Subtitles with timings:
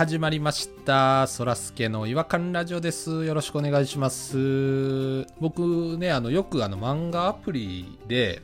[0.00, 1.26] 始まりました。
[1.26, 3.26] そらすけの違和感ラジオです。
[3.26, 5.26] よろしくお願いします。
[5.40, 8.40] 僕ね、あの、よくあの、漫画アプリで、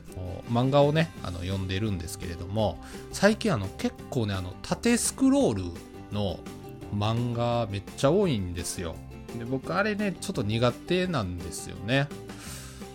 [0.51, 2.77] 漫画をね、あの、読んでるんですけれども、
[3.11, 5.63] 最近あの、結構ね、あの、縦スクロール
[6.11, 6.37] の
[6.95, 8.95] 漫画めっちゃ多いんですよ。
[9.35, 12.07] で、僕あれね、ちょっと苦手なんですよね。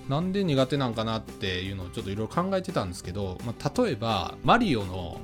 [0.09, 5.19] なんで苦手なんかなっていうのをちょっといろいろ考えてたんですけど、まあ、例えばマリオの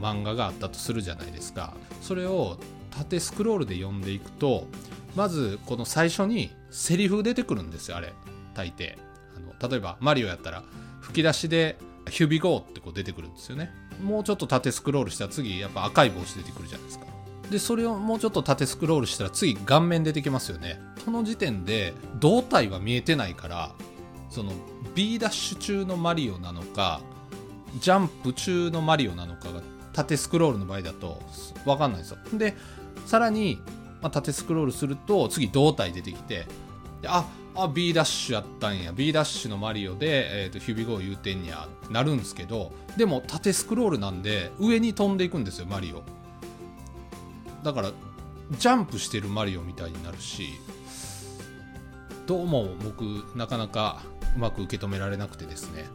[0.00, 2.58] 漫画があったとするじゃないですかそれを
[2.90, 4.66] 縦スクロールで読んでいくと
[5.16, 8.12] まずこの最初にセリフ出てくるんですよあれ。
[8.54, 8.96] 大抵。
[9.36, 10.62] あの例えばマリオやったら
[11.00, 13.72] 吹き出しで「ヒュビゴー」ってこう出てくるんですよね。
[14.02, 17.06] もうちょっと縦スクロールしたら次やっぱ赤い帽子出てくるじゃないですか。
[17.50, 20.80] でそれをもうちょっと縦スクロールしたら次顔面出てきますよね。
[21.04, 23.72] この時点で胴体は見えてないから
[24.28, 24.52] その
[24.94, 27.00] B ダッシュ中のマリオなのか
[27.80, 29.60] ジャンプ中のマリオなのかが
[29.92, 31.20] 縦スクロールの場合だと
[31.64, 32.18] 分かんないですよ。
[32.34, 32.56] で
[33.06, 33.60] さらに、
[34.02, 36.46] まあ、縦スクロールすると次胴体出てきて
[37.02, 38.92] でああ B ダッシュやったんや。
[38.92, 46.02] B ダッシュのマリオで、えー、とヒュビゴー言うてんやってなるんですけどでも縦スクロールなんで上に飛んでいくんですよマリオ。
[47.64, 47.92] だから
[48.52, 50.54] ジャンプしてるマリオみたいになるし
[52.26, 53.02] どうも僕
[53.36, 54.02] なかなか
[54.36, 55.86] うまく受け止められなくてですね。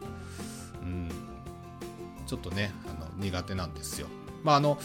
[0.82, 1.08] うん。
[2.26, 4.08] ちょっとねあの苦手なんですよ。
[4.44, 4.78] まああの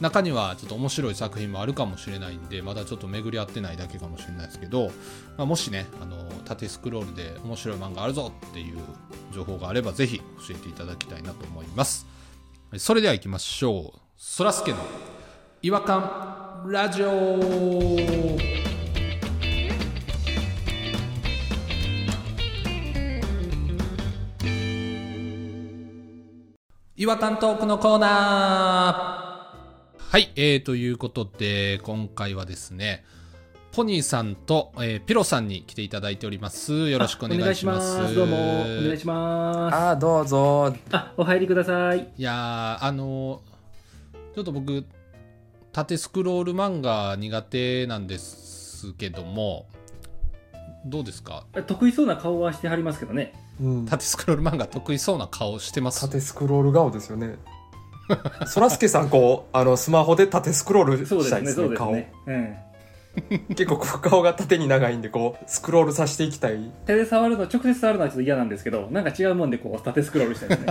[0.00, 4.90] 中にはちょっと面白い作品もあるかもしれないんでまだちょっと巡り合ってないだけかもしれないですけど、
[5.36, 8.78] まあ、もしねあの縦スクロールで面白い漫画あるぞっていう
[9.32, 12.06] 情報があればぜひ教えていただきたいなと思います。
[12.76, 14.00] それでは行きましょう。
[14.16, 14.78] そらすけの
[15.62, 18.64] 違和感ラジオ。
[26.96, 29.23] 違和感トークのコーナー。
[30.14, 33.04] はい、えー、ということで、今回はですね、
[33.72, 36.88] ポニーさんと、えーピロさんに来ていただいております。
[36.88, 37.98] よろしくお願いします。
[37.98, 40.72] ますどうもお願いしますああ、どうぞ。
[40.92, 44.84] あお入りくださいいやー、あのーちょっと僕、
[45.72, 49.66] 縦スクロール漫画苦手なんですけども、
[50.86, 51.44] どうですか？
[51.66, 56.02] 得意そうな顔はしてはりますけどねうん、縦スクロール漫画得意そうな顔してます？
[56.02, 57.34] 縦スクロール顔ですよね。
[58.46, 61.92] そらすけさん、こう、あの、スマホで縦スクロールそうですしたいですね、顔。
[61.92, 62.64] ねそうですね、
[63.48, 66.58] うん、結構、こう顔が縦に長いんで、こう、スクロールさせていきたい。
[66.86, 70.62] 手で触るの直接触るのはちょっと嫌なんですけどなんか違うもんでこう縦スクロールしたいです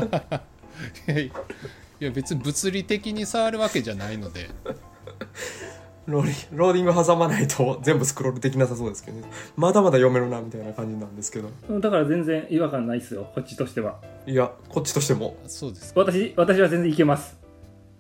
[1.08, 1.32] ね。
[2.00, 4.50] いや別に物理的に触るわけじゃないので
[6.06, 9.30] ローリローディング挟まないと 全部スクロールできなさそうですけどね。
[9.56, 11.50] まだまだ読めるな、みたいな感じなんですけど。
[11.70, 17.38] うんだから全然違和感ないですよこっちとしてはいや、こっちとしても、そうですか私私は全然いけます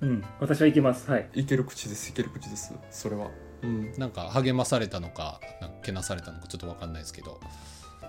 [0.01, 2.73] うん私はいけますはいいける口です、いける口です。
[2.91, 3.29] それは。
[3.63, 3.93] うん。
[3.97, 7.39] なんか励まされたのかなんかけなされたのかちょっと分かんないですけど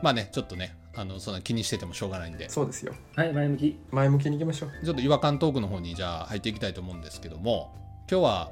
[0.02, 2.92] まあねちょっとねあのそんな気にしててもしょうがないんでそうですよ。
[3.14, 4.84] はい前向き前向きにいきましょう。
[4.84, 7.72] ちょっと違和感トークの方にじゃあ入っていきたいと思うんですけども
[8.10, 8.50] 今日は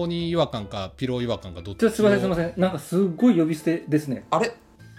[0.00, 1.80] ポニー違和感かピロー違和感かどっち？
[1.90, 2.54] ちすいませんすいません。
[2.56, 4.24] なんかすっごい呼び捨てですね。
[4.30, 4.50] あれ？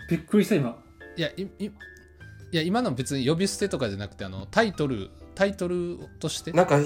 [0.10, 0.78] びっくりした今。
[1.18, 1.72] いやいいい
[2.52, 6.52] や今の別に呼び捨てとかじゃなくてあのタイトルタイトルとして？
[6.52, 6.80] なんか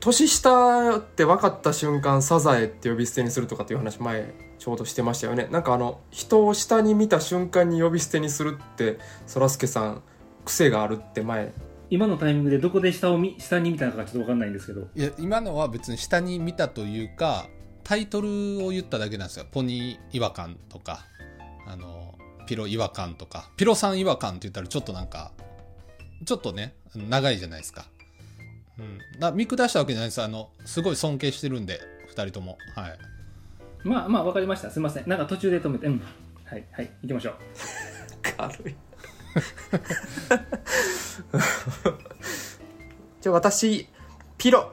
[0.00, 5.48] 年下って分かった瞬間サザエって呼び捨てにするとかっていう話前ちょうどしてましたよね。
[5.50, 10.02] なんかあの人を下に見た瞬間に呼び捨てにするってそらすけさん
[10.44, 11.52] 癖があるって前
[11.90, 14.86] 今のタイミングでどこで下を見下に見たのかちょっと分かんないんですけど。
[14.94, 17.48] いや今のは別に下に見たというか
[17.82, 19.46] タイトルを言っただけなんですよ。
[19.50, 21.04] ポニー違和感とか
[21.66, 22.14] あの
[22.46, 23.50] ピロ違和感とか。
[23.56, 25.32] ピロさん違和感って言ったらちょっとなんか
[26.24, 27.86] ちょっとね長いじゃないですか,、
[28.78, 30.22] うん、だ見下したわけじゃないです。
[30.22, 31.80] あのすごい尊敬してるんで
[32.14, 32.56] 2人とも。
[32.76, 32.98] はい。
[33.82, 34.70] まあまあ分かりました。
[34.70, 35.08] すいません。
[35.08, 35.86] なんか途中で止めて。
[35.86, 36.02] うん。
[36.44, 36.90] はいはい。
[37.02, 37.34] 行きましょう。
[38.22, 38.89] 軽い
[43.20, 43.86] じゃあ私
[44.38, 44.72] ピロ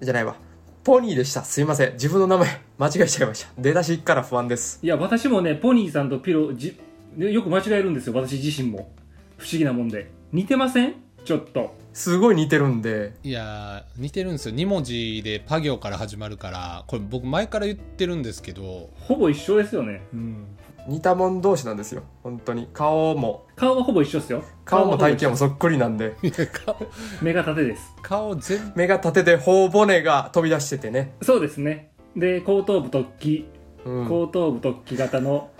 [0.00, 0.36] じゃないわ。
[0.84, 1.44] ポニーでした。
[1.44, 1.92] すいません。
[1.94, 3.50] 自分の名前間違えちゃいました。
[3.58, 4.78] 出だしから不安です。
[4.82, 6.78] いや私もねポニーさんとピロじ
[7.16, 8.14] ねよく間違えるんですよ。
[8.14, 8.90] 私自身も。
[9.36, 10.10] 不思議なもんで。
[10.32, 10.94] 似てません？
[11.24, 11.76] ちょっと。
[11.92, 13.14] すごい似てるんで。
[13.22, 14.54] いやー似てるんですよ。
[14.54, 20.02] 2文字でパ行から始まるからこれ僕前から言ってるんですけど、ほぼ一緒ですよね。
[20.12, 20.46] うん、
[20.88, 22.02] 似たもん同士なんですよ。
[22.22, 22.66] 本当に。
[22.72, 23.46] 顔も。
[23.56, 24.42] 顔はほぼ一緒ですよ。
[24.64, 26.16] 顔も体は型もそっくりなんで。
[26.22, 26.90] いや顔ほぼ
[27.20, 27.94] 目が縦です。
[28.02, 31.90] 顔全目が縦で頬骨が飛び出しててね、そうですね。
[32.16, 33.48] で後頭部突起。
[33.84, 35.50] うん、後頭部突起型の。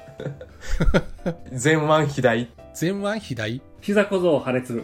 [1.53, 2.49] 前腕肥大。
[2.81, 3.61] 前腕肥大？
[3.83, 4.83] 膝小僧破裂。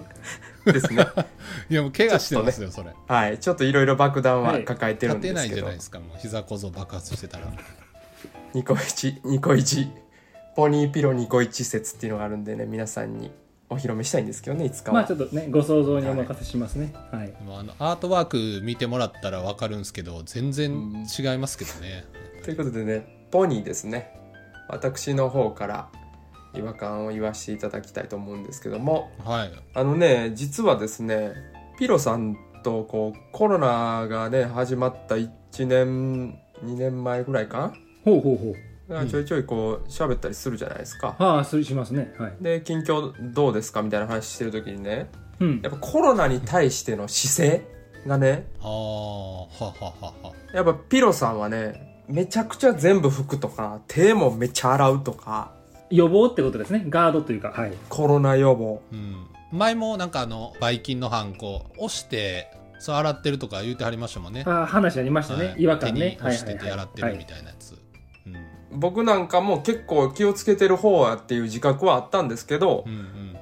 [0.67, 1.06] ですね。
[1.70, 2.91] いやもう怪我してますよ、それ。
[3.08, 3.38] はい。
[3.38, 7.46] ちょっといろいろ爆弾は抱えてるん立てないですけど、じゃないですかもう膝小僧爆発してたら。
[8.52, 9.91] ニコイチニコイチ
[10.56, 13.32] ポニーピロニコイチ説っていうのがあるんでね皆さんに
[13.68, 16.94] お披露目したいんですけどねいつかは、まあちょっとねご想像にお任せしますね。
[17.10, 22.04] はい、でもあのアートワーク見てもらったら分かるんですけど全然違いますけどね、
[22.44, 24.14] ということでねポニーですね。
[24.68, 25.88] 私の方から
[26.54, 29.10] 違和感を言わせていただきたいと思うんですけども。
[29.24, 29.52] はい。
[29.74, 31.32] あのね実はですね
[31.78, 35.30] ピロさんとこうコロナがね始まった1
[35.66, 37.74] 年2年前ぐらいか
[38.04, 38.52] ほうほうほう。
[38.52, 42.14] うんちょいちょいこう喋ったりするじゃないですか、ああしますね。
[42.19, 42.36] はい。
[42.40, 45.10] で近況どうですかみたいな話してる時にね
[45.40, 45.60] うん。
[45.62, 47.66] やっぱコロナに対しての姿勢
[48.06, 50.32] がねああはははは。
[50.52, 55.52] やっぱピロさんはねめちゃくちゃ全部拭くとか手もめっちゃ洗うとか
[55.90, 56.84] 予防ってことですね。
[56.88, 57.72] ガードというかはい。
[57.88, 58.82] コロナ予防。
[58.92, 59.26] うん。
[59.52, 62.50] 前もなんかあのばい菌のハンコ押して
[62.81, 64.42] そう洗ってるとか言うてはりましたもんね。
[64.46, 67.83] ああ話ありましたね、はい違和感ね手に押してて洗ってるみいたいなやつ、うん
[68.74, 72.84] 僕なんかも結構気をつけてる方やっていう自覚はあったんですけど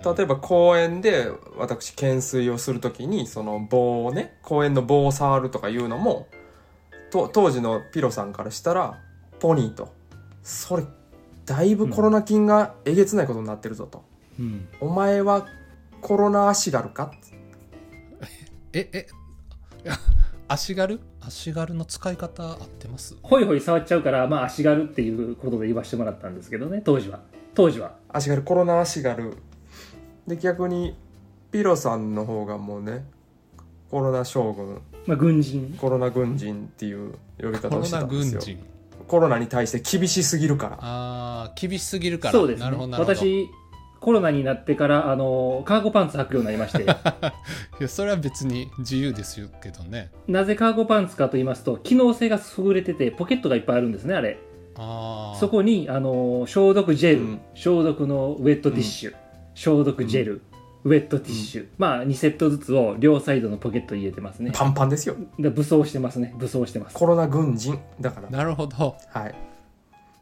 [0.05, 6.29] 例えば公園で私懸垂をするときにその棒をね公園の棒を触るとかいうのも
[7.11, 8.99] と当時のピロさんからしたら
[9.41, 9.93] ポニーと
[10.43, 10.85] それ
[11.47, 14.05] だいぶコロナ菌がえげつないことになってるぞと、
[14.39, 14.69] うん。
[14.81, 15.47] お前は
[16.01, 17.13] コロナ足軽か？
[18.73, 19.07] ええ
[20.49, 21.01] 足軽？
[21.25, 23.17] 足軽の使い方合ってます？
[23.23, 27.21] ほいほい触っちゃうからまあ足軽っていうことで言わせてもらったんですけどね当時は。
[27.55, 27.95] 当時は。
[28.09, 29.37] 足軽コロナ足軽。
[30.27, 30.97] で逆に
[31.51, 33.05] ピロさんの方がもうね
[33.91, 34.81] コロナ将軍。
[35.07, 35.77] まあ軍人。
[35.81, 38.41] コロナ軍人っていう呼びコ方をしてロナたんですよ。
[38.41, 38.59] 軍人。
[39.09, 40.79] コロナに対して厳しすぎるから。
[40.81, 42.33] ああ厳しすぎるから。
[42.33, 42.65] そうですね。
[42.65, 43.13] なるほどなるほど。
[43.13, 43.49] い私
[44.03, 46.85] コロナになってからあのカーゴパンツ履くようになりまして。
[47.81, 50.11] やそれは別に自由ですよけどね。
[50.27, 54.39] なぜカーゴパンツかと言いますと機能性が優れててポケットがいっぱいあるんですねあれ。
[54.77, 57.41] ああそこにあの消毒ジェル、うん。
[57.55, 59.15] 消毒のウェットティッシュ、
[59.55, 60.43] 消毒ジェル、
[60.85, 64.51] ウェットティッシュ、まあ2セットずつを両サイドのポケットに入れてますね。
[64.53, 65.15] パンパンですよ。
[65.39, 66.35] で武装してますね。
[66.39, 66.97] 武装してます。
[66.97, 68.31] コロナ軍人だから。
[68.31, 68.97] なるほど。
[69.11, 69.35] はい。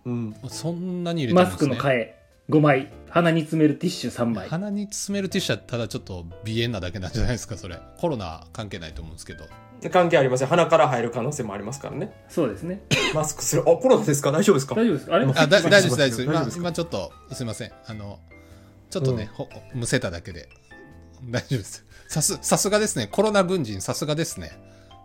[0.05, 0.35] うん。
[0.49, 2.19] そんなに入れてマスるんですねクの替え
[2.50, 2.93] 5枚。
[3.08, 4.49] 鼻に詰めるティッシュ3枚。
[4.49, 7.81] 鼻に詰めるティッシュはただちょっと鼻炎なだけなんじゃないですかそれ。
[7.99, 9.47] コロナ関係ないと思うんですけど。
[9.81, 12.12] で関係ありません鼻から入る可能性もありますからね。
[12.29, 12.82] そうですね。
[13.14, 13.62] マスクする。
[13.62, 14.31] あコロナですか？
[14.31, 14.75] 大丈夫ですか？
[14.75, 15.06] 大丈夫です。
[15.06, 15.25] かあれ？
[15.26, 17.73] あだ大丈夫です大大丈夫です今ちょっとすいません。
[17.87, 18.20] あの
[18.91, 20.49] ちょっとね、ほむせただけで。
[21.25, 21.87] 大丈夫です。
[22.08, 23.06] さすさすがですね。
[23.06, 24.53] コロナ軍人さすがですね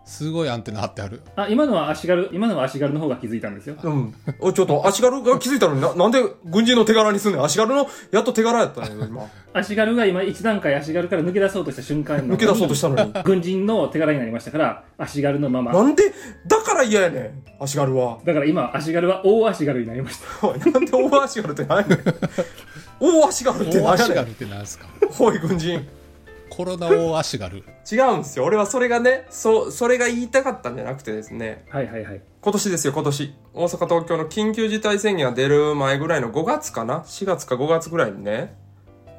[0.06, 1.20] すごいアンテナ張ってある。
[1.34, 3.74] あ今のは足軽今のは足軽の方が気づいたんですよ。
[3.82, 4.14] うん。
[4.38, 9.28] おちょっと足軽が気づいたのにななんで軍人の手柄にすんねん足軽のやっと手柄やったのよ今。
[9.52, 13.12] 足軽が今一段階足軽から抜け出そうとした瞬間抜け出そうとしたのに。
[13.24, 15.72] 軍人の手柄になりましたから足軽のまま。
[15.72, 16.04] なんで
[16.46, 18.20] だから嫌やねん足軽は。
[18.24, 20.46] だから今足軽は大足軽になりました。
[20.46, 21.98] おいなんで大足軽って何やねん。
[23.00, 23.96] 大足軽って大何やねん。
[23.96, 24.86] 足軽ってなんですか？
[25.18, 25.84] おい軍人
[26.56, 27.58] コロナ大足軽
[27.90, 28.44] 違うんですよ。
[28.46, 31.64] 俺はそれがねそうそれが言いたかったんじゃなくてですね。
[31.68, 32.20] はいはいはい。
[32.40, 33.34] 今年ですよ今年。
[33.52, 38.56] 大阪東京の緊急事態宣言が出る前ぐらいの5月かな？4月か5月ぐらいにね。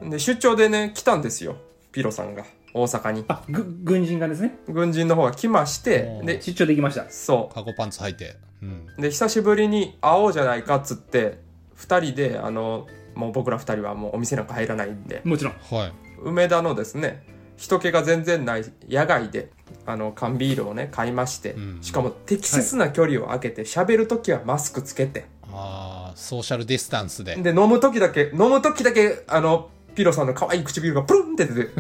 [0.02, 1.58] で出張でね来たんですよ。
[1.92, 2.44] ピロさんが。
[2.74, 3.26] 大阪に。
[3.28, 4.56] あぐ軍人がですね？
[4.68, 7.10] 軍人の方が来ましてで出張できました。
[7.10, 8.36] そカゴパンツ履いて。
[8.62, 8.88] うん。
[8.98, 11.40] うで久しぶりに会おうじゃないかっつって
[11.78, 15.22] 2人であのもう僕ら2人はもうお店なんか入らないんで。
[15.24, 15.54] もちろん。
[15.54, 17.24] はい梅田のですね
[17.58, 19.50] 人気が全然ない野外で
[19.86, 21.82] あの缶ビールをね買いまして、うん。
[21.82, 25.26] しかも適切な距離を空けて喋、る時はマスクつけて。
[25.52, 27.36] ああソーシャルディスタンスで。
[27.36, 31.72] で飲む時だけ飲む時だけあのピロさんの可愛い唇 がプルンって出て、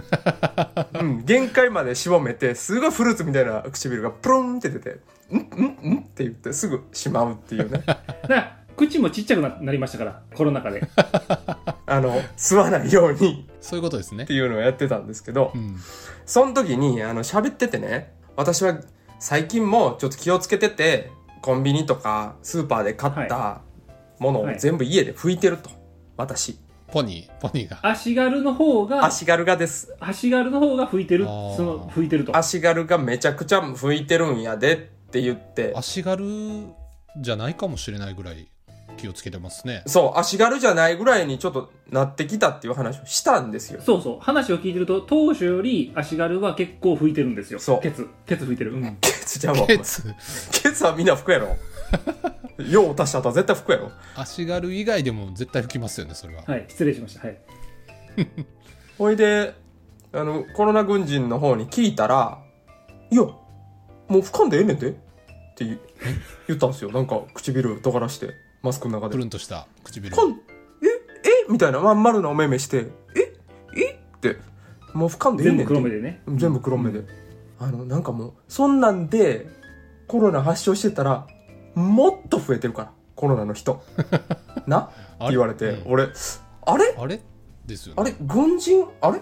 [0.99, 4.97] うん、限界までしぼめてすごいフルーツみたいな唇がプルンって出て
[5.31, 7.83] 「んんん?」って言ってすぐしまうっていうね。
[7.85, 10.81] だから口もちっちゃくななりましたからコロナ禍で
[11.87, 13.47] あの吸わないように。
[13.61, 14.25] そういうことですね。
[14.25, 15.77] っていうのをやってたんですけど、うん。
[16.25, 18.79] その時に、あの、喋っててね、私は
[19.19, 23.61] 最近もちょっと気をつけてて、コンビニとかスーパーで買った
[24.19, 24.59] ものをはい。
[24.59, 25.69] 全部家で拭いてると。
[26.17, 26.59] 私。
[26.91, 27.79] ポニーポニーが。
[27.83, 29.95] 足軽の方が足軽がです。
[29.99, 31.25] 足軽の方が拭いてる。
[31.25, 31.29] そ
[31.59, 32.35] の拭いてると。
[32.35, 34.77] 足軽がめちゃくちゃ拭いてるんやでっ
[35.09, 36.25] て言って、足軽
[37.19, 38.49] じゃないかもしれないぐらい
[38.97, 39.83] 気をつけてますね。
[39.85, 43.81] そう、足軽じゃないぐらいにちょっとなってきたっていう話をしたんですよ。
[43.81, 44.19] そうそう。
[44.19, 47.59] 話を聞いてると当初より足軽は結構拭いてるんですよ。
[47.59, 47.81] そう。
[47.81, 48.07] ケツ。
[48.25, 48.73] ケツ拭いてる。
[48.73, 48.97] うん。
[48.99, 49.67] ケツじゃもう。
[49.67, 50.03] ケツ。
[50.63, 51.55] ケツはみんな拭くやろ。
[52.69, 53.91] 用を足した後は絶対拭くやろ。
[54.15, 56.65] 足軽以外でも絶対吹きますよねそれは、はい。
[56.67, 57.27] 失礼しました。
[57.27, 57.37] はい。
[58.97, 59.53] ほいで、
[60.11, 62.39] あの、コロナ軍人の方に聞いたら、
[63.11, 63.37] いや、も
[64.09, 64.89] う俯瞰でええねんで。
[64.89, 64.93] っ
[65.57, 65.79] て言
[66.47, 66.91] 言ったんですよ。
[66.91, 68.35] なんか唇尖らして、
[68.67, 69.13] マスクの中で。
[69.13, 70.15] プルンとした唇。
[70.15, 70.35] こん、え、
[71.47, 71.51] え？
[71.51, 73.33] みたいな、まん丸なお目目して、え？
[73.75, 73.93] え？
[73.93, 74.37] って、
[74.93, 76.21] もう俯瞰でええ全部ねんって黒目でね。
[76.35, 77.03] 全部黒目で、
[77.59, 79.47] あのなんかもうそんなんで
[80.07, 81.27] コロナ発症してたら
[81.75, 82.91] もっと増えてるから。
[83.15, 83.81] コロナの人。
[84.67, 84.79] な？
[84.79, 84.87] っ
[85.19, 85.91] て言われて、うん。
[85.93, 86.03] 俺
[86.65, 86.95] あれ？
[86.97, 87.19] あれ？
[87.65, 88.01] ですよね。
[88.01, 88.15] あれ？
[88.21, 88.87] 軍人？
[89.01, 89.21] あれ？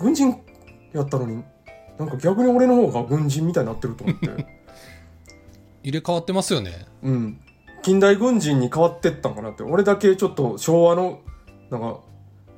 [0.00, 0.40] 軍人
[0.94, 1.42] やったのに
[1.98, 4.26] なんか逆に俺の方が軍人みたいになってると思って。
[5.82, 6.86] 入れ替わってますよね。
[7.02, 7.40] うん
[7.86, 11.20] 近代軍人に変わってったんかなって俺だけちょっと昭和の
[11.70, 12.00] なんか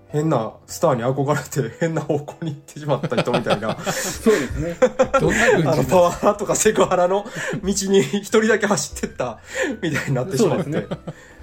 [0.08, 3.76] 変なスターに憧れて変な方向に行ってしまった人みたいな。
[3.92, 4.76] そうですね。
[5.20, 7.26] どんな軍あの人パワハラとかセクハラの
[7.62, 9.38] 道に一人だけ走ってった
[9.82, 10.86] みたいになってしまって、ね。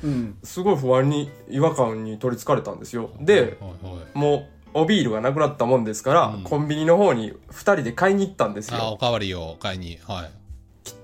[0.04, 0.36] うん。
[0.44, 3.12] すごい不安に違和感に取りつかれたんですよ。
[3.22, 6.42] ではいはいもうおビールがなくなったもんですから、うん。
[6.42, 8.78] コンビニの方に2人で買いに行ったんですよ。
[8.80, 10.32] あおかわりを買いにはい。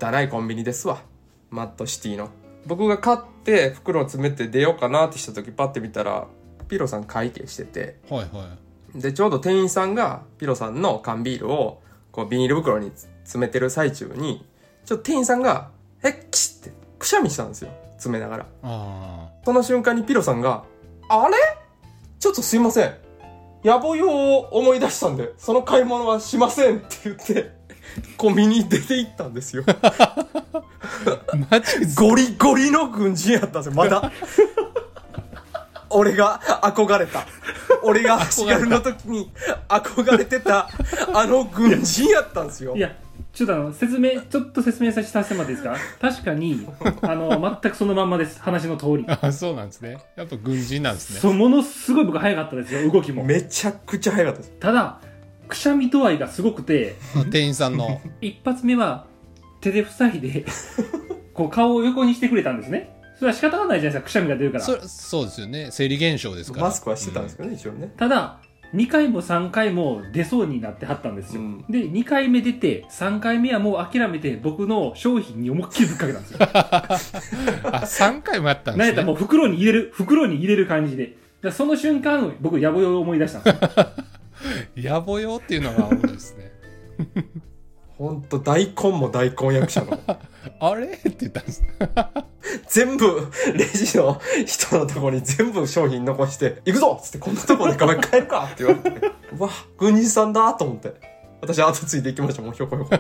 [0.03, 1.03] 汚いコンビニですわ。
[1.51, 2.31] マットシティの
[2.65, 6.27] 僕が買って袋を詰めて出ようかなってした時パッて見たら
[6.67, 7.97] ピロさん会計してて。
[8.09, 8.49] はいは
[8.95, 8.99] い。
[9.01, 12.91] でちょうど店員さんがピロさんの缶ビールをこうビニール袋に
[13.23, 14.45] 詰めてる最中に
[14.83, 15.69] ちょっと店員さんが
[16.03, 17.71] 「えキシッ!」ってくしゃみしたんですよ。
[17.93, 18.45] 詰めながら。
[18.63, 20.65] あその瞬間にピロさんが
[21.07, 21.35] 「あれ？
[22.19, 22.93] ちょっとすいません。
[23.63, 27.51] 野暮用を思い出したんでその買い物はしません」って言って
[28.17, 29.63] コンビニに出て行ったんですよ。
[29.67, 30.15] あ
[31.49, 34.11] マジですゴリゴリの軍人やったんですよまだ。
[35.89, 37.25] 俺が憧れた。
[37.83, 39.29] 俺が足軽の時に
[39.67, 40.69] 憧れてた
[41.13, 42.75] あの軍人やったんですよ。
[42.75, 42.95] いや
[43.33, 45.75] ちょっとあの説明ちょっと説明させてもらっていいですか？
[45.99, 46.65] 確かに
[47.01, 48.41] あの全くそのまんまです。
[48.41, 49.05] 話の通り。
[49.07, 49.97] あそうなんですね。
[50.15, 51.19] やっぱ軍人なんですね。
[51.19, 53.23] そうものすごい僕早かったですよ動きも。
[53.23, 54.51] めちゃくちゃ早かったです。
[54.59, 54.99] ただ
[55.47, 57.99] くしゃみ度合いがすごくてあ 店員さんの。
[58.21, 59.05] 一発目は
[59.61, 60.45] 手で塞いで
[61.33, 62.95] こう顔を横にしてくれたんですね。
[63.15, 64.01] それは仕方がないじゃないですか。
[64.01, 64.63] くしゃみが出るから。
[64.63, 65.69] そそうですよね。
[65.71, 66.65] 生理現象ですから。
[66.65, 67.93] マスクはしてたんですけどね、一応ね。
[67.95, 68.39] ただ
[68.73, 71.65] 2回も3回も出そうになってはったんですよ、うん。
[71.69, 76.37] で2回目出て3回目はもう諦めて僕の商品に思いっきりぶっかけたんですよ。
[76.43, 78.85] あ3回もやったんですね。
[78.85, 81.17] なんやったらもう袋に入れる袋に入れる感じで。
[81.41, 83.87] だその瞬間僕野暮用を思い出したんですよ。
[84.95, 86.51] 野暮用っていうのが多いですね
[88.01, 89.99] ほんと大根も大根役者の。
[90.59, 90.87] あれ？
[90.87, 91.63] って言ったんです。
[92.67, 99.11] 全部レジの人のとこに全部商品残して「行くぞ!」っつって「こんなとこで画面変えるか!」って言われて。
[99.37, 100.95] うわ軍人さんだと思って。
[101.41, 102.95] 私後ついていきましたもうひょこひょこ。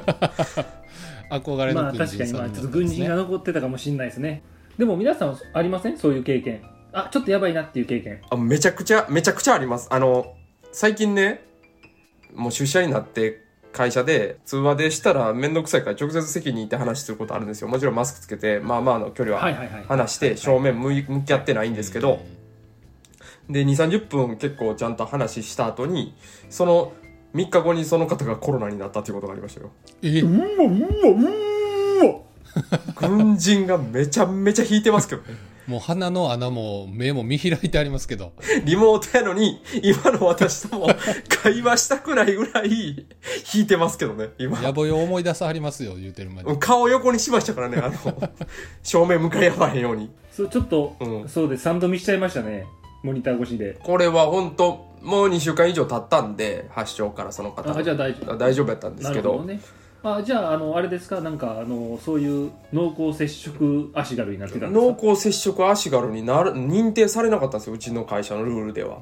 [1.31, 4.43] 憧れまあの軍人さん確かにまあちょっと軍人が残ってたかもしれないですね。
[4.77, 6.61] でも皆さんありませんそういう経験。
[6.93, 8.21] あちょっとやばいなっていう経験。
[8.29, 9.87] あめちゃくちゃめちゃくちゃあります。
[9.89, 10.35] あの
[10.71, 11.41] 最近ね
[12.35, 17.67] もう出社になって会社で通話でしたら面倒くさいから直接席に行って話することあるんですよ。
[17.67, 19.41] もちろんマスクつけてまあまあの距離は
[19.87, 22.19] 話して正面向い向き合ってないんですけど、
[23.49, 26.15] で2 3 0分結構ちゃんと話した後に
[26.49, 26.93] その
[27.33, 29.71] 3日後にその方がコロナになったっていうことがありましたよ。
[30.01, 30.21] え？
[30.21, 30.65] うわうわ
[32.01, 32.21] うわ
[32.95, 38.33] 軍人がめちゃめちゃ引いてますけどねもう鼻の穴も目も見開いてありますけど。
[38.65, 40.87] リモートやのに今の私とも
[41.29, 43.07] 会話したくないぐらい
[43.53, 44.59] 引いてますけどね今。
[44.59, 46.59] 野暮用思い出さはりますよ言うてる間に。
[46.59, 48.29] 顔横にしましたからねあの
[48.83, 50.09] 正面向かい合わへんように。
[50.31, 51.29] そうちょっと、うん。
[51.29, 52.65] そうです3度見しちゃいましたね
[53.03, 53.77] モニター越しで。
[53.83, 58.37] これは本当もう2週間以上経ったんで発症からその方あじゃあ大丈夫。
[58.37, 59.29] 大丈夫やったんですけど。
[59.29, 59.61] なるほどね
[60.03, 61.21] あじゃああのあれですか？
[61.21, 68.99] なんかあのそういう濃厚接触足軽になってたんです濃か厚接触足軽になる認定されなかったんですようちの会社のルールでは。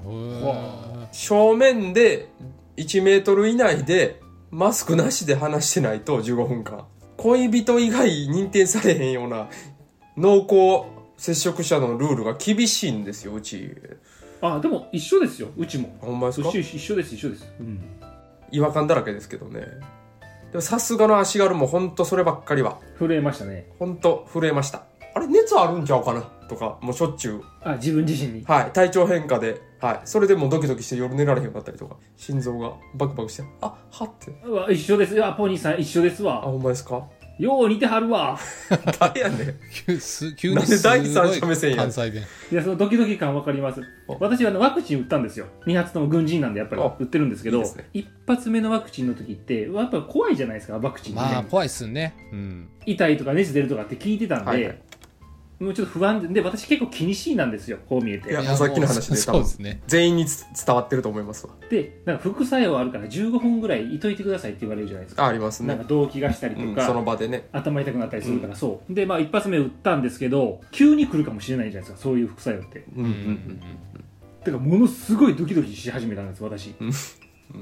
[1.12, 2.29] 正面で
[2.77, 4.20] 1メートル以内で
[4.51, 6.86] マスクなしで話してないと15分間。
[7.18, 9.48] 恋人以外認定されへんような
[10.18, 13.75] 濃厚接触者のルールが厳しいんですようち。
[14.41, 15.96] あでも一緒ですようちも。
[16.00, 16.50] ほんまですか？
[16.50, 17.82] うち一緒です一緒です、うん、
[18.51, 19.65] 違和感だらけですけどね
[20.51, 22.79] でもさすがの足軽も本当そればっかりは。
[22.98, 23.68] 震えましたね。
[23.77, 24.84] 本当震えました。
[25.15, 26.22] あれ熱あるんちゃうかな？
[26.48, 27.41] とかもうしょっちゅう。
[27.63, 28.44] あ自分自身に。
[28.46, 29.62] はい体調変化で。
[29.79, 30.01] はい。
[30.06, 31.96] それでもうドキドキして夜寝られへんようになったりとか。
[32.18, 34.32] 心臓がバクバクしてあはって。
[34.44, 35.24] うわ一緒です。
[35.24, 37.03] あポニーさん一緒ですあわほんまですか？
[37.39, 38.38] よう似てはるわ。
[39.00, 39.55] 誰やねん。
[39.88, 41.77] 急す急なんにです第三者目線や。
[41.77, 43.81] 関西弁いやそのドキドキ感わかります。
[44.19, 45.46] 私はあのワクチン打ったんですよ。
[45.65, 47.86] 2発とも軍人なんでやっぱりあ打ってるんですけどいいですね。
[47.93, 52.13] 一発目のワクチンの時ってやっぱり怖いじゃないですかワクチンってね、まあ怖いっすね。
[52.34, 52.67] うん。
[52.86, 54.79] 痛いとか熱出るとかって聞いてたんで、はいはい
[55.59, 58.29] もうちょっと不安でで私結構気にしいなんですよこう見えて。
[58.29, 59.41] いやさっきの話でそ多分。
[59.41, 59.81] うですね。
[59.87, 61.53] 全員につ伝わってると思いますわ。
[61.69, 65.25] でなんか副作用あるから15分ぐらいいといてくださいって言われるじゃないですか。
[65.25, 65.67] あありますね。
[65.67, 67.47] なんか動悸がしたりとか、うんその場でね。
[67.51, 68.93] 頭痛くなったりするから、そう。
[68.93, 72.85] でまあ一発目打ったんですけど急に来るかもしれないじゃないですかそういう副作用って。
[72.95, 73.59] うんうんうんうん。
[74.39, 76.73] だからものすごいドキドキし始めたんです私。
[76.79, 76.91] うん。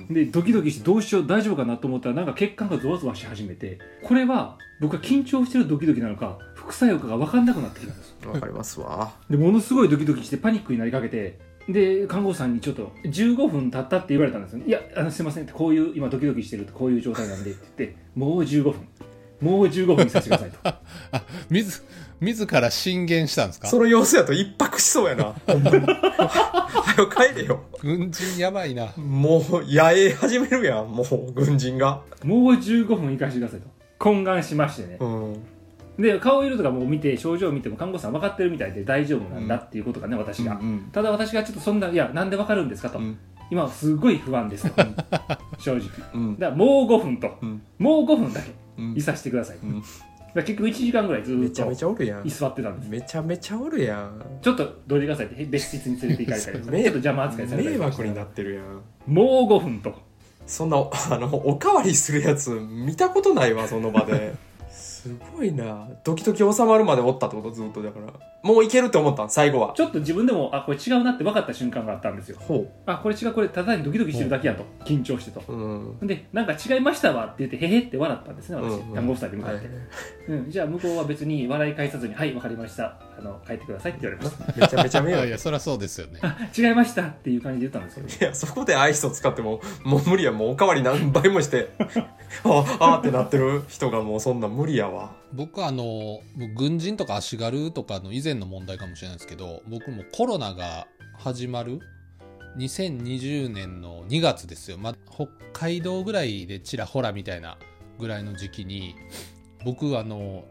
[0.09, 6.37] でドキドキしてどうしよう大丈夫かなと思ったらなんか血管がゾワゾワし始めてこれは僕は緊張してるドキドキなのか
[6.67, 8.15] 副作用かが分かんなくなってきたんです。
[8.25, 9.13] うんわかりますわ。
[9.29, 18.74] でものすごいドキドキしてパニックになりかけてで看護師さんにちょっと15分経ったって言われたんですよいやあのすいませんってこういう今ドキドキしてるってこういう状態なんでって言ってもう15分。
[19.39, 20.57] もう15分にさせてくださいと。
[20.63, 20.79] あ
[21.50, 21.83] 自
[22.19, 23.67] 自ら進言したんですか？
[23.67, 25.36] その様子やと一泊しそうやな。
[25.45, 27.62] ほんまにはよ帰れよ。
[27.83, 28.88] 軍人やばいな。
[28.97, 32.01] もう野営始めるやんもう軍人が。
[32.24, 33.67] もう15分行かせてくださいと。
[34.00, 34.97] 懇願しましてね。
[35.00, 35.36] うん
[35.97, 43.17] で顔色とかも見て症状を見ても看護師さん分かってるみたいで大丈夫なんだっていうことがね、私が、うんただ私がちょっとそんないやなんで分かるんですかと、うん。
[43.49, 44.83] 今はすごい不安ですと。
[45.57, 45.89] 正直。
[46.13, 46.39] うん。
[46.39, 47.61] だからもう5分と、うん。
[47.79, 48.93] もう5分だけうん。
[48.95, 49.83] いさせてください、うん。
[50.35, 52.27] 結局1時間ぐらいずーっめちゃめちとゃおるやん。
[52.27, 52.89] 居座ってたんです。
[52.89, 54.21] めちゃめちゃおるやん。
[54.41, 58.65] ちょっとどいてくださいって別室に連れて行かれたり ちょっ迷と邪魔扱いされたり迷惑になってるやん。
[59.07, 60.07] もう5分と。
[60.45, 64.33] そんなあのおかわりするやつ見たことないわその場で
[64.97, 65.87] すごいな。
[66.03, 67.51] ドキドキ収まるまでおったってこと？
[67.51, 68.07] ずっとだから。
[68.43, 69.29] もういけるって思ったん？
[69.29, 69.73] 最後は。
[69.75, 72.37] ちょっと自分でもあこれ違うなって分かった瞬間があったんですよ。
[72.39, 74.65] ほあこれ違うこれただにドキドキしてるだけやと。
[74.85, 75.41] 緊張してと。
[75.47, 75.53] う。
[75.53, 76.07] うん。
[76.07, 78.95] でなんか違いましたわって言ってへへって笑ったんですね私、うんうん。
[78.95, 79.69] 看護師さんに向かはいって、
[80.29, 84.45] うん、じゃあ向こうは別に笑い返さずに「はいわかりましたあの帰ってください」って言われました。
[84.59, 86.19] めちゃめちゃ迷いやい惑やそりゃそうですよね。
[86.21, 88.25] あ 違いましたっていう感じで言ったんですけど。
[88.25, 95.15] いやそこでアイスを使ってももう無理やもうおかわり何倍もして ああーってなってる人がもうそんな無理やわ。
[95.33, 96.21] 僕はあの
[96.55, 101.81] 軍人とか足軽とかの以前の問題かもしれないですけど僕もコロナが始まる
[102.57, 107.58] 2020年の2月ですよ、ま、北海道ぐらいでちらほらみたいな
[107.99, 108.95] ぐらいの時期に
[109.63, 110.45] 僕あの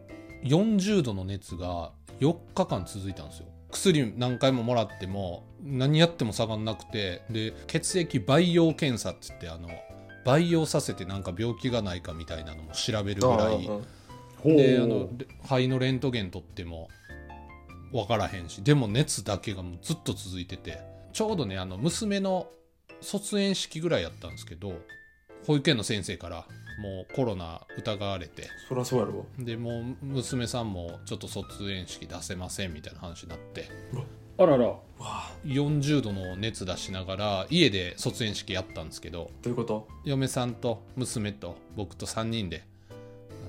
[0.45, 3.47] 40度の熱が4日間続いたんですよ。
[3.71, 9.69] 薬何回ももらっても何やっても下がんなくてで血液培養検査っつってあの
[10.25, 13.67] 培養させてなんか病気がないかみたいなのも調べるぐらい
[14.45, 14.57] うん。
[14.57, 16.89] であのレ肺のレントゲン取っても
[17.93, 20.81] 分からへんしでも熱だけがもうずっと続いてて
[21.13, 22.49] ちょうどねあの娘の
[23.01, 24.75] 卒園式ぐらいやったんですけど
[25.47, 26.47] 保育園の先生から
[26.79, 28.49] もうコロナ疑われて。
[28.69, 29.27] そりゃそうやろ。
[29.39, 33.69] でもう娘さんもちょっと卒園式出せませんみたいな話になって。
[34.39, 34.75] あらら。
[35.45, 39.89] 40度の熱出しながら家で卒園式やったんですけどどういうこと？
[40.05, 42.65] 嫁さんと娘と僕と3人で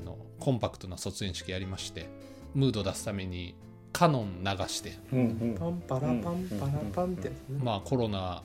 [0.01, 2.09] あのコンパクトな卒園式やりまして
[2.53, 3.55] ムード出すために
[3.93, 4.97] カノン流して。
[5.11, 5.55] うんうん。
[5.57, 7.31] パンパラパンパラパンって。
[7.59, 8.43] まあコロナ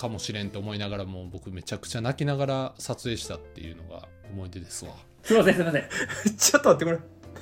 [0.00, 4.92] かもしれんと思いながらも僕めちゃくちゃ泣きながら撮影したっていうのが思い出ですわ。
[5.22, 5.82] すいませんすいません。
[6.38, 6.98] ちょっと待ってこれ。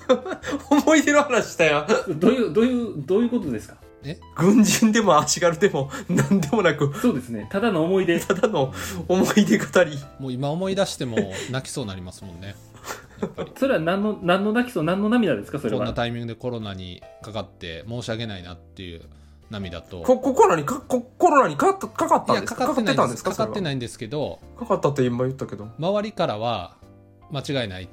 [0.83, 3.77] 思い出の話したやんどういうどういうどういうことですか？
[4.37, 6.93] 軍人でも足軽でも何でもなく。
[7.01, 7.47] そうですね。
[7.51, 8.19] ただの思い出。
[8.21, 8.73] ただの
[9.07, 9.99] 思い出語り。
[10.19, 11.17] もう今思い出しても
[11.51, 12.55] 泣きそうになりますもんね。
[13.57, 15.59] それは何の何の泣きそう何の涙ですか？
[15.59, 19.03] それこんなはタイミングでコロナにかかって申し訳ないなっていう
[19.51, 20.03] 涙と。
[20.03, 22.09] ここコロナにかこコロナにかかったか？
[22.09, 22.55] かったんです。
[22.55, 23.33] かかかってないたんですすか？
[23.33, 23.51] それは。
[23.51, 24.41] ってないんですけど。
[24.59, 25.69] かかったって今言ったけど。
[25.79, 26.77] 周りからは
[27.31, 27.89] 間違いないっ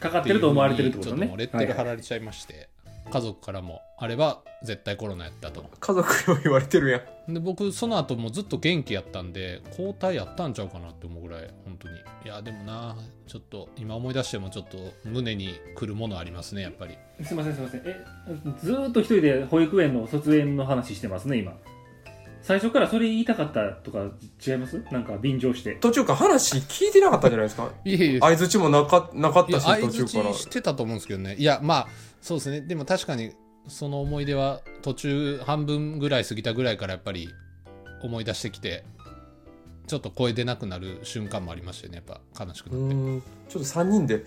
[0.00, 2.68] かかっててると思われてるってこちょとねレッテル貼られちゃいまして、
[3.10, 5.64] 家族からもあれは絶対コロナやったと。
[5.78, 7.34] 家族にも言われてるやん。
[7.34, 11.94] で僕その後もずっと元気やったんで抗体やったんちゃうかなって思うぐらい本当に。
[12.24, 12.96] いやでもな
[13.28, 16.98] ちょっと今思い出してもちょっと胸にくるものありますねやっぱり。
[17.22, 17.82] すいませんすいません。
[17.86, 18.04] え
[18.60, 21.52] ずーっと一人で保育園の卒園の話してますね今。
[22.42, 24.10] 最初からそれ言いたかったとか
[24.44, 24.84] 違います？
[24.90, 25.76] なんか便乗して。
[25.76, 27.70] 途中から話聞いてなかったんじゃないですか？
[27.84, 30.34] いえいえ相づちもなかなかったし途中から。
[30.34, 31.36] ちしてたと思うんですけどね。
[31.36, 31.88] いやまあ
[32.20, 32.62] そうですね。
[32.62, 33.32] でも確かに
[33.68, 37.28] その思い出は途中半分ぐらい過ぎたぐらいからやっぱり
[38.02, 38.84] 思い出してきて
[39.86, 44.24] ちょっと声出なくなる瞬間もありましたよねやっぱ悲しくうなってちょっと3人でね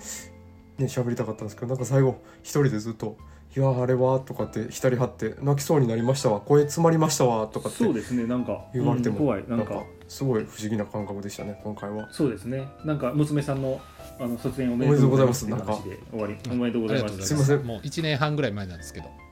[0.86, 3.18] 喋りたかったんですけどなんか最後一人でずっと
[3.56, 6.42] 「いやあれは」とかって光張って「泣きそうになりましたわ。
[6.42, 9.56] 声詰まりましたわ」とかってそうですねなんか言われてもうん怖いなか。
[9.56, 12.08] なんんかすごい不思議な感覚でしたね今回は。
[12.12, 12.68] そうですね。
[12.84, 13.82] なんか娘さんの
[14.20, 16.54] あの卒園おめおめでとうございますおめでとうございます。
[16.54, 17.28] ありがとうございます。
[17.28, 17.64] すいません。
[17.64, 19.25] もう1年半ぐらい前なんですけど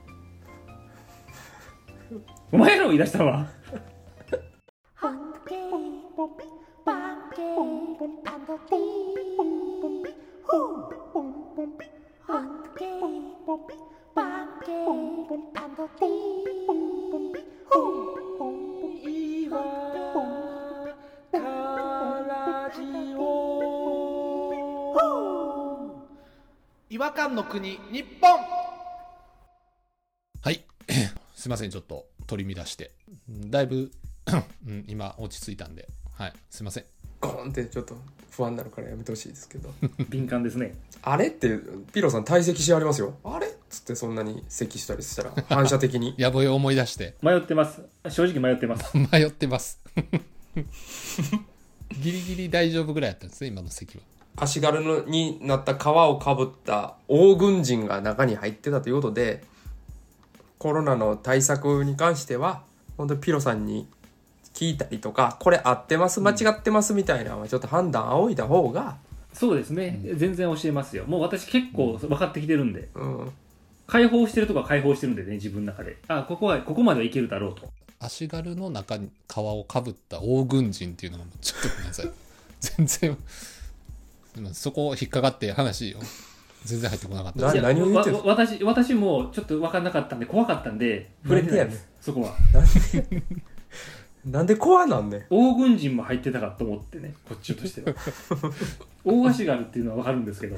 [2.52, 3.46] お前らもい出したわ
[26.90, 28.38] 違和感の国日本
[30.42, 30.64] はい
[31.34, 32.92] すいませんちょっと取り乱して。
[33.28, 33.90] うんだいぶ、
[34.66, 35.88] うん今落ち着いたんで。
[36.16, 36.32] はい。
[36.50, 36.84] すいません。
[37.20, 37.96] ゴーンってちょっと
[38.30, 39.72] 不安になるからやめてほしいですけど
[40.10, 41.58] 敏感ですねあれって
[41.92, 47.14] ピロさん退席しありますよあれっつってそんなに咳したりしたら反射的にやぼえ思い出して。
[47.22, 49.80] 迷ってます正直迷ってます 迷ってます。
[52.00, 54.02] ギリギリ大丈夫ぐらいやったんですね、今の席は。
[54.36, 59.44] 足軽のになった皮をかぶった大軍人が中に入ってたということで
[60.64, 62.62] コロナの対策に関しては
[62.96, 63.86] 本当にピロさんに
[64.54, 68.96] 聞いたりとかこれ合ってます間違ってますみたいなのはちょっと判断仰いだ方が、
[69.34, 71.04] そうですね、全然教えますよ。
[71.04, 72.88] もう私結構分かってきてるんで。
[72.94, 73.32] うん、
[73.86, 75.98] 解放してるとこは解放してるんでね自分の中で。
[76.08, 77.70] あここはここまではいけるだろうと。
[78.00, 82.10] 足軽の中に皮をかぶった大軍人っていうのがもうちょっとごめんなさい。
[82.78, 83.18] 全然、
[84.54, 85.98] そこ引っかかって話よ。
[86.64, 87.54] 全然入ってこなかった。
[87.60, 91.68] 何を言って私私もちょっと分かんなかったんで怖かったんで触れて
[92.00, 92.34] そこは。
[94.24, 95.24] なんで コアなんねん。
[95.28, 97.94] 大軍人も入ってたかと思ってねこっちとしては。
[99.04, 100.56] 大足軽っていうのは分かるんですけど。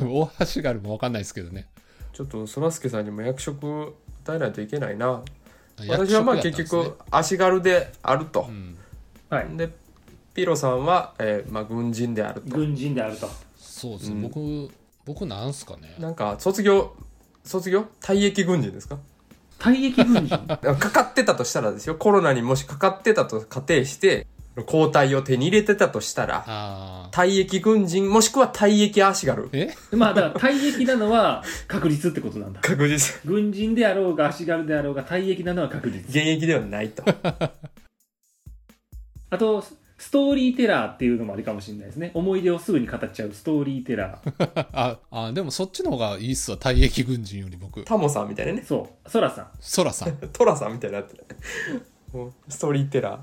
[0.00, 1.66] 大橋があるも分かんないですけどね。
[2.12, 5.22] ちょっとそらすけさんにも役職与えないといけないな。
[5.80, 8.46] 役私はまあ結局足軽であると。
[8.48, 8.76] う、ん、
[9.30, 9.70] はいで
[10.34, 12.54] ピロさんは、えーまあ、軍人であると。
[12.54, 13.28] 軍人であると
[13.78, 14.22] そうですね、うん。
[14.22, 14.70] 僕、
[15.06, 15.94] 僕なんすかね。
[15.98, 16.94] なんか卒業
[17.44, 17.86] 卒業？
[18.02, 18.98] 退役軍人ですか？
[19.58, 20.36] 退役軍人？
[20.76, 21.94] かかってたとしたらですよ。
[21.94, 24.26] コロナにもしかかってたと仮定して
[24.66, 27.08] 抗体を手に入れてたとしたら。
[27.12, 29.48] 退役軍人もしくは退役足軽。
[29.52, 29.70] え？
[29.92, 32.60] まあだから退役なのは 確実ってことなんだ。
[32.60, 33.20] 確実。
[33.24, 36.00] 軍人であろうが足軽であろうが退役なのは確実。
[36.08, 37.02] 現役ではないと。
[39.30, 39.64] あと
[39.98, 42.12] ストーリーテラーっていうのもありかもしれないですね。
[42.14, 44.66] 思い出をすぐに語っちゃうストーリーテラー。
[44.72, 47.82] ああ、でもそっちの方がいいっすわ、退役軍人より僕。
[47.84, 48.62] タモさんみたいなね。
[48.64, 49.10] そう。
[49.10, 49.50] ソラさん。
[49.58, 50.16] ソラさん。
[50.32, 51.16] トラさんみたいになって。
[52.48, 53.20] ストーリーテラー。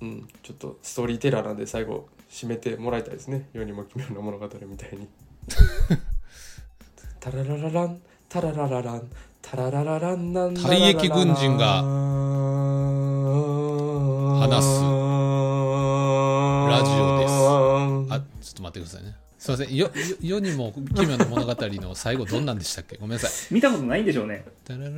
[0.00, 3.48] うんちょっとストーリーテラーなんで最後締めてもらいたいですね。
[3.52, 5.08] 世にも奇妙な物語みたいに。
[7.20, 8.00] タララララン。
[8.28, 9.08] タララララン。
[9.40, 10.32] タララララン。
[10.32, 11.82] なん退役軍人が
[14.40, 14.93] 話す
[16.66, 17.32] ラジオです。
[18.14, 19.16] あ、ちょっと待ってくださいね。
[19.38, 19.74] すいません。
[19.74, 22.96] よ、よ世にも奇妙な物語の最後どんなんでしたっけ？
[22.96, 23.54] ごめんなさい。
[23.54, 24.44] 見たことないんでしょうね。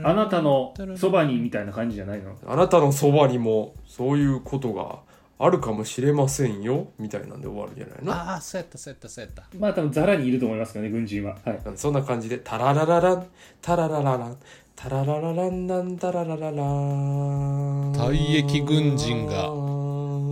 [0.05, 2.37] あなたのそばにみたいな感じじゃないの？
[2.47, 5.01] あなたのそばにもそういうことが
[5.39, 8.13] あるかもしれませんよみたいなんで終わるんじゃないの？
[8.13, 9.43] ああ、そうやった、そうやった、そうやった。
[9.59, 11.37] まあ多分ザラにいると思いますけどね軍人は。
[11.45, 11.61] はい。
[11.75, 13.27] そんな感じでタララララン
[13.61, 14.37] タララララン
[14.77, 19.49] タラララランなんタララララン退役軍人が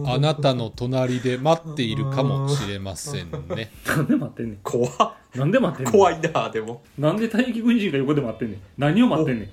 [0.06, 3.70] あなたの隣で待っているかもしれませんね。
[3.86, 4.58] なんで待ってんねん。
[4.62, 5.12] 怖っ。
[5.34, 5.92] なんで待ってんねん。
[5.92, 6.82] 怖いなでも。
[6.98, 8.60] なんで退役軍人が横で待ってんねん。
[8.78, 9.48] 何を待ってんねん。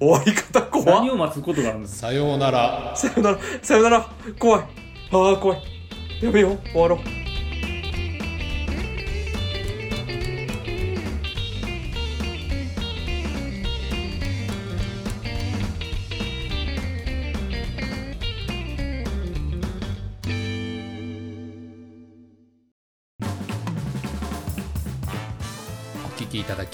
[0.00, 0.86] 終わり方怖っ。
[0.86, 2.92] 何を待つことがあるんですさようなら。
[2.96, 3.38] さよなら。
[3.62, 4.08] さよなら。
[4.38, 4.62] 怖い。
[4.62, 5.62] ああ怖い。
[6.22, 6.58] やめよう。
[6.72, 7.17] 終わろう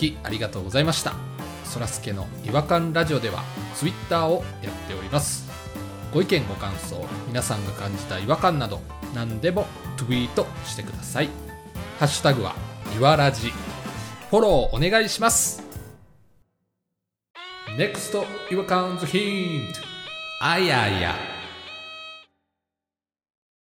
[0.05, 1.15] きいありがとうございました。
[1.65, 3.43] そらすけの違和感ラジオでは
[3.75, 5.49] ツイッターをやっております。
[6.13, 8.81] ご意見ご感想、皆さんが感じた違和感など
[9.15, 11.29] 何でもツイートしてください。
[11.99, 12.55] ハッシュタグは
[12.97, 13.53] いわらじ。
[14.31, 15.63] フォローお願いします。
[17.77, 19.81] NEXT 違和感ズヒント。
[20.41, 21.34] あやや。